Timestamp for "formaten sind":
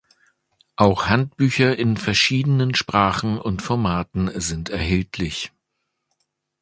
3.61-4.69